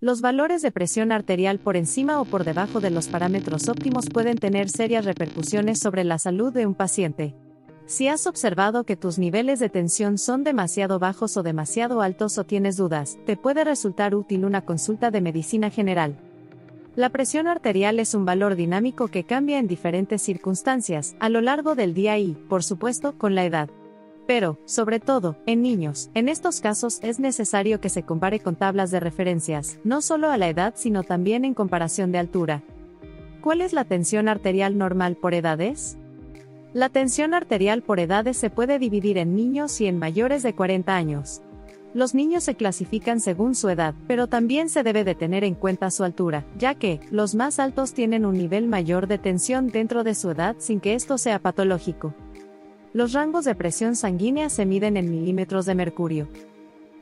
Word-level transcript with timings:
Los 0.00 0.20
valores 0.20 0.62
de 0.62 0.70
presión 0.70 1.10
arterial 1.10 1.58
por 1.58 1.76
encima 1.76 2.20
o 2.20 2.24
por 2.24 2.44
debajo 2.44 2.78
de 2.78 2.90
los 2.90 3.08
parámetros 3.08 3.68
óptimos 3.68 4.08
pueden 4.08 4.38
tener 4.38 4.70
serias 4.70 5.04
repercusiones 5.04 5.80
sobre 5.80 6.04
la 6.04 6.20
salud 6.20 6.52
de 6.52 6.66
un 6.66 6.76
paciente. 6.76 7.34
Si 7.86 8.06
has 8.06 8.28
observado 8.28 8.84
que 8.84 8.94
tus 8.94 9.18
niveles 9.18 9.58
de 9.58 9.70
tensión 9.70 10.16
son 10.16 10.44
demasiado 10.44 11.00
bajos 11.00 11.36
o 11.36 11.42
demasiado 11.42 12.00
altos 12.00 12.38
o 12.38 12.44
tienes 12.44 12.76
dudas, 12.76 13.18
te 13.26 13.36
puede 13.36 13.64
resultar 13.64 14.14
útil 14.14 14.44
una 14.44 14.64
consulta 14.64 15.10
de 15.10 15.20
medicina 15.20 15.68
general. 15.68 16.16
La 16.94 17.10
presión 17.10 17.48
arterial 17.48 17.98
es 17.98 18.14
un 18.14 18.24
valor 18.24 18.54
dinámico 18.54 19.08
que 19.08 19.24
cambia 19.24 19.58
en 19.58 19.66
diferentes 19.66 20.22
circunstancias, 20.22 21.16
a 21.18 21.28
lo 21.28 21.40
largo 21.40 21.74
del 21.74 21.92
día 21.92 22.18
y, 22.18 22.34
por 22.48 22.62
supuesto, 22.62 23.18
con 23.18 23.34
la 23.34 23.44
edad 23.44 23.68
pero, 24.28 24.58
sobre 24.66 25.00
todo, 25.00 25.36
en 25.46 25.62
niños. 25.62 26.10
En 26.12 26.28
estos 26.28 26.60
casos 26.60 26.98
es 27.02 27.18
necesario 27.18 27.80
que 27.80 27.88
se 27.88 28.02
compare 28.02 28.40
con 28.40 28.56
tablas 28.56 28.90
de 28.90 29.00
referencias, 29.00 29.78
no 29.84 30.02
solo 30.02 30.30
a 30.30 30.36
la 30.36 30.50
edad 30.50 30.74
sino 30.76 31.02
también 31.02 31.46
en 31.46 31.54
comparación 31.54 32.12
de 32.12 32.18
altura. 32.18 32.62
¿Cuál 33.40 33.62
es 33.62 33.72
la 33.72 33.86
tensión 33.86 34.28
arterial 34.28 34.76
normal 34.76 35.16
por 35.16 35.32
edades? 35.32 35.96
La 36.74 36.90
tensión 36.90 37.32
arterial 37.32 37.80
por 37.80 38.00
edades 38.00 38.36
se 38.36 38.50
puede 38.50 38.78
dividir 38.78 39.16
en 39.16 39.34
niños 39.34 39.80
y 39.80 39.86
en 39.86 39.98
mayores 39.98 40.42
de 40.42 40.54
40 40.54 40.94
años. 40.94 41.40
Los 41.94 42.14
niños 42.14 42.44
se 42.44 42.54
clasifican 42.54 43.20
según 43.20 43.54
su 43.54 43.70
edad, 43.70 43.94
pero 44.06 44.26
también 44.26 44.68
se 44.68 44.82
debe 44.82 45.04
de 45.04 45.14
tener 45.14 45.42
en 45.42 45.54
cuenta 45.54 45.90
su 45.90 46.04
altura, 46.04 46.44
ya 46.58 46.74
que, 46.74 47.00
los 47.10 47.34
más 47.34 47.58
altos 47.58 47.94
tienen 47.94 48.26
un 48.26 48.36
nivel 48.36 48.68
mayor 48.68 49.06
de 49.06 49.16
tensión 49.16 49.68
dentro 49.68 50.04
de 50.04 50.14
su 50.14 50.30
edad 50.30 50.56
sin 50.58 50.80
que 50.80 50.92
esto 50.92 51.16
sea 51.16 51.38
patológico. 51.38 52.12
Los 52.98 53.12
rangos 53.12 53.44
de 53.44 53.54
presión 53.54 53.94
sanguínea 53.94 54.50
se 54.50 54.66
miden 54.66 54.96
en 54.96 55.08
milímetros 55.08 55.66
de 55.66 55.76
mercurio. 55.76 56.26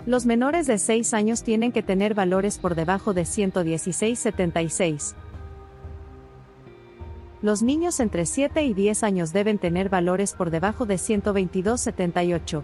Los 0.05 0.27
menores 0.27 0.67
de 0.67 0.77
6 0.77 1.15
años 1.15 1.43
tienen 1.43 1.73
que 1.73 1.83
tener 1.83 2.13
valores 2.13 2.59
por 2.59 2.75
debajo 2.75 3.15
de 3.15 3.23
116-76. 3.23 5.15
Los 7.41 7.63
niños 7.63 7.99
entre 8.01 8.27
7 8.27 8.63
y 8.63 8.75
10 8.75 9.05
años 9.05 9.33
deben 9.33 9.57
tener 9.57 9.89
valores 9.89 10.35
por 10.35 10.51
debajo 10.51 10.85
de 10.85 10.97
122-78. 10.97 12.63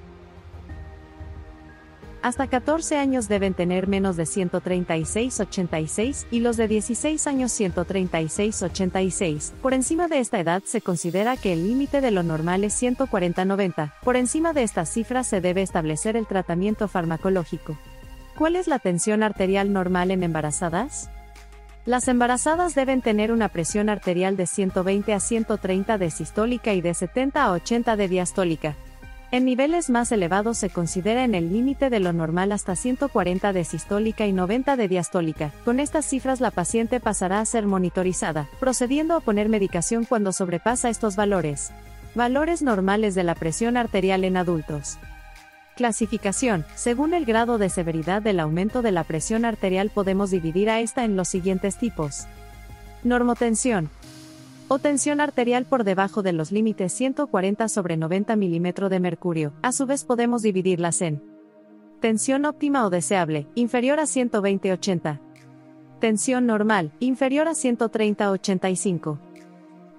Hasta 2.23 2.47
14 2.47 2.97
años 2.99 3.29
deben 3.29 3.53
tener 3.53 3.89
menos 3.89 4.17
de 4.17 4.23
136-86 4.23 6.27
y 6.31 6.39
los 6.39 6.57
de 6.57 6.69
16 6.69 7.27
años 7.27 7.51
136-86. 7.61 9.51
Por 9.61 9.75
encima 9.75 10.07
de 10.07 10.21
esta 10.21 10.39
edad 10.39 10.63
se 10.65 10.81
considera 10.81 11.37
que 11.37 11.53
el 11.53 11.67
límite 11.67 12.01
de 12.01 12.13
lo 12.13 12.23
normal 12.23 12.63
es 12.63 12.81
140-90. 12.81 13.95
Por 14.05 14.17
encima 14.17 14.53
de 14.53 14.63
estas 14.63 14.89
cifras 14.89 15.27
se 15.27 15.41
debe 15.41 15.63
establecer 15.63 16.17
el 16.17 16.29
tratamiento 16.29 16.87
farmacológico. 16.87 17.77
¿Cuál 18.39 18.55
es 18.55 18.69
la 18.69 18.79
tensión 18.79 19.25
arterial 19.25 19.73
normal 19.73 20.13
en 20.13 20.23
embarazadas? 20.23 21.11
Las 21.87 22.07
embarazadas 22.07 22.77
deben 22.77 23.03
tener 23.03 23.33
una 23.33 23.49
presión 23.49 23.89
arterial 23.89 24.37
de 24.37 24.47
120 24.47 25.13
a 25.13 25.19
130 25.19 25.99
de 25.99 26.11
sistólica 26.13 26.73
y 26.73 26.83
de 26.83 26.95
70 26.95 27.43
a 27.43 27.51
80 27.51 27.97
de 27.97 28.07
diastólica. 28.07 28.77
En 29.33 29.47
niveles 29.47 29.89
más 29.89 30.13
elevados 30.13 30.59
se 30.59 30.69
considera 30.69 31.25
en 31.25 31.35
el 31.35 31.51
límite 31.51 31.89
de 31.89 32.01
lo 32.01 32.13
normal 32.13 32.53
hasta 32.53 32.77
140 32.77 33.55
de 33.55 33.65
sistólica 33.65 34.27
y 34.27 34.33
90 34.35 34.77
de 34.77 34.89
diastólica. 34.89 35.55
Con 35.65 35.81
estas 35.81 36.05
cifras 36.05 36.43
la 36.43 36.51
paciente 36.51 37.01
pasará 37.01 37.41
a 37.41 37.47
ser 37.47 37.65
monitorizada, 37.67 38.47
procediendo 38.61 39.17
a 39.17 39.21
poner 39.21 39.49
medicación 39.49 40.05
cuando 40.05 40.33
sobrepasa 40.33 40.91
estos 40.91 41.17
valores. 41.17 41.73
Valores 42.15 42.61
normales 42.61 43.15
de 43.15 43.23
la 43.23 43.35
presión 43.35 43.79
arterial 43.79 44.25
en 44.25 44.37
adultos. 44.37 44.99
Clasificación. 45.77 46.67
Según 46.75 47.15
el 47.15 47.25
grado 47.25 47.57
de 47.57 47.71
severidad 47.71 48.21
del 48.21 48.39
aumento 48.39 48.83
de 48.83 48.93
la 48.93 49.03
presión 49.03 49.47
arterial 49.47 49.89
podemos 49.89 50.31
dividir 50.31 50.69
a 50.69 50.81
esta 50.81 51.05
en 51.05 51.17
los 51.17 51.29
siguientes 51.29 51.79
tipos. 51.79 52.27
Normotensión 53.03 53.89
o 54.69 54.79
tensión 54.79 55.21
arterial 55.21 55.65
por 55.67 55.85
debajo 55.85 56.23
de 56.23 56.33
los 56.33 56.53
límites 56.53 56.93
140 56.93 57.69
sobre 57.69 57.97
90 57.97 58.37
milímetros 58.37 58.91
de 58.91 59.01
mercurio. 59.01 59.53
A 59.63 59.73
su 59.73 59.87
vez 59.87 60.05
podemos 60.05 60.43
dividirlas 60.43 61.03
en 61.03 61.23
tensión 62.01 62.45
óptima 62.45 62.85
o 62.85 62.91
deseable, 62.91 63.47
inferior 63.55 64.01
a 64.01 64.05
120-80. 64.05 65.21
Tensión 66.01 66.47
normal, 66.47 66.93
inferior 66.99 67.49
a 67.49 67.53
130-85. 67.53 69.19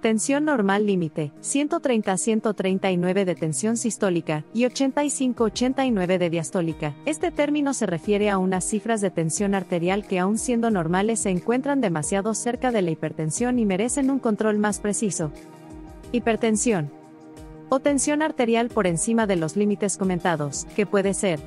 Tensión 0.03 0.43
normal 0.43 0.85
límite, 0.85 1.31
130-139 1.41 3.23
de 3.23 3.35
tensión 3.35 3.77
sistólica 3.77 4.43
y 4.53 4.63
85-89 4.63 6.17
de 6.17 6.29
diastólica. 6.29 6.93
Este 7.05 7.31
término 7.31 7.73
se 7.73 7.85
refiere 7.85 8.29
a 8.29 8.37
unas 8.37 8.65
cifras 8.65 8.99
de 8.99 9.11
tensión 9.11 9.55
arterial 9.55 10.05
que 10.05 10.19
aun 10.19 10.37
siendo 10.37 10.69
normales 10.71 11.21
se 11.21 11.29
encuentran 11.29 11.79
demasiado 11.79 12.33
cerca 12.33 12.73
de 12.73 12.81
la 12.81 12.91
hipertensión 12.91 13.59
y 13.59 13.65
merecen 13.65 14.11
un 14.11 14.19
control 14.19 14.57
más 14.57 14.81
preciso. 14.81 15.31
Hipertensión. 16.11 16.91
O 17.69 17.79
tensión 17.79 18.21
arterial 18.21 18.67
por 18.67 18.87
encima 18.87 19.25
de 19.25 19.37
los 19.37 19.55
límites 19.55 19.95
comentados, 19.95 20.67
que 20.75 20.85
puede 20.85 21.13
ser 21.13 21.39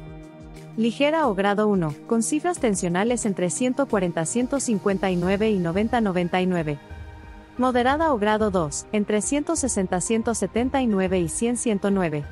ligera 0.79 1.29
o 1.29 1.35
grado 1.35 1.69
1, 1.69 1.95
con 2.07 2.23
cifras 2.23 2.59
tensionales 2.59 3.27
entre 3.27 3.49
140-159 3.49 5.53
y 5.53 5.59
90-99 5.59 6.79
moderada 7.59 8.13
o 8.13 8.19
grado 8.19 8.51
2, 8.51 8.87
entre 8.93 9.19
160-179 9.19 11.21
y 11.21 11.27
100-109. 11.27 12.25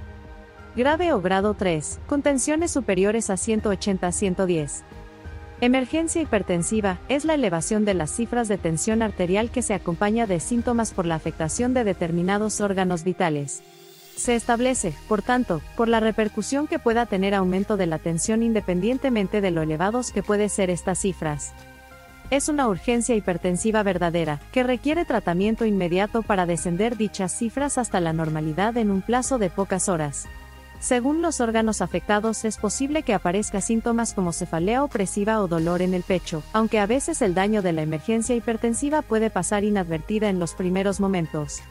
Grave 0.76 1.12
o 1.12 1.20
grado 1.20 1.54
3, 1.54 2.00
con 2.06 2.22
tensiones 2.22 2.70
superiores 2.70 3.30
a 3.30 3.34
180-110. 3.34 4.82
Emergencia 5.60 6.20
hipertensiva 6.20 6.98
es 7.08 7.24
la 7.24 7.34
elevación 7.34 7.84
de 7.84 7.94
las 7.94 8.10
cifras 8.10 8.48
de 8.48 8.58
tensión 8.58 9.00
arterial 9.00 9.50
que 9.50 9.62
se 9.62 9.72
acompaña 9.72 10.26
de 10.26 10.40
síntomas 10.40 10.92
por 10.92 11.06
la 11.06 11.14
afectación 11.14 11.74
de 11.74 11.84
determinados 11.84 12.60
órganos 12.60 13.04
vitales. 13.04 13.62
Se 14.16 14.34
establece, 14.34 14.94
por 15.08 15.22
tanto, 15.22 15.60
por 15.76 15.88
la 15.88 16.00
repercusión 16.00 16.66
que 16.66 16.78
pueda 16.78 17.06
tener 17.06 17.34
aumento 17.34 17.76
de 17.76 17.86
la 17.86 17.98
tensión 17.98 18.42
independientemente 18.42 19.40
de 19.40 19.50
lo 19.50 19.62
elevados 19.62 20.12
que 20.12 20.22
puede 20.22 20.48
ser 20.48 20.70
estas 20.70 20.98
cifras 20.98 21.54
es 22.30 22.48
una 22.48 22.68
urgencia 22.68 23.14
hipertensiva 23.14 23.82
verdadera, 23.82 24.40
que 24.52 24.62
requiere 24.62 25.04
tratamiento 25.04 25.64
inmediato 25.64 26.22
para 26.22 26.46
descender 26.46 26.96
dichas 26.96 27.36
cifras 27.36 27.78
hasta 27.78 28.00
la 28.00 28.12
normalidad 28.12 28.76
en 28.76 28.90
un 28.90 29.02
plazo 29.02 29.38
de 29.38 29.50
pocas 29.50 29.88
horas. 29.88 30.26
Según 30.80 31.22
los 31.22 31.40
órganos 31.40 31.80
afectados 31.80 32.44
es 32.44 32.58
posible 32.58 33.02
que 33.02 33.14
aparezca 33.14 33.60
síntomas 33.60 34.12
como 34.12 34.32
cefalea 34.32 34.84
opresiva 34.84 35.40
o 35.40 35.48
dolor 35.48 35.80
en 35.80 35.94
el 35.94 36.02
pecho, 36.02 36.42
aunque 36.52 36.78
a 36.78 36.86
veces 36.86 37.22
el 37.22 37.34
daño 37.34 37.62
de 37.62 37.72
la 37.72 37.82
emergencia 37.82 38.34
hipertensiva 38.34 39.00
puede 39.00 39.30
pasar 39.30 39.64
inadvertida 39.64 40.28
en 40.28 40.38
los 40.38 40.54
primeros 40.54 41.00
momentos. 41.00 41.62